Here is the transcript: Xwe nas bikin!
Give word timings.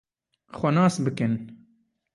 Xwe 0.59 0.69
nas 0.75 0.95
bikin! 1.03 1.33